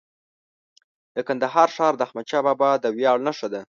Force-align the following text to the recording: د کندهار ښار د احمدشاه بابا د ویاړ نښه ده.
د 1.15 1.17
کندهار 1.27 1.69
ښار 1.75 1.93
د 1.97 2.01
احمدشاه 2.07 2.45
بابا 2.47 2.69
د 2.83 2.85
ویاړ 2.95 3.17
نښه 3.27 3.47
ده. 3.53 3.59